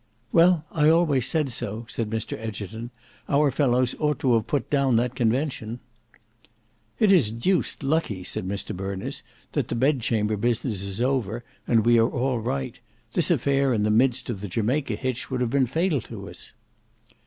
"Well 0.31 0.65
I 0.71 0.89
always 0.89 1.27
said 1.27 1.51
so," 1.51 1.85
said 1.87 2.09
Mr 2.09 2.35
Egerton, 2.35 2.89
"our 3.29 3.51
fellows 3.51 3.93
ought 3.99 4.17
to 4.21 4.33
have 4.33 4.47
put 4.47 4.67
down 4.71 4.95
that 4.95 5.13
Convention." 5.13 5.79
"It 6.97 7.11
is 7.11 7.29
deuced 7.29 7.83
lucky," 7.83 8.23
said 8.23 8.47
Mr 8.47 8.75
Berners, 8.75 9.21
"that 9.51 9.67
the 9.67 9.75
Bedchamber 9.75 10.37
business 10.37 10.81
is 10.81 11.03
over, 11.03 11.43
and 11.67 11.85
we 11.85 11.99
are 11.99 12.09
all 12.09 12.39
right. 12.39 12.79
This 13.13 13.29
affair 13.29 13.75
in 13.75 13.83
the 13.83 13.91
midst 13.91 14.27
of 14.27 14.41
the 14.41 14.47
Jamaica 14.47 14.95
hitch 14.95 15.29
would 15.29 15.39
have 15.41 15.51
been 15.51 15.67
fatal 15.67 16.01
to 16.01 16.29
us." 16.31 16.51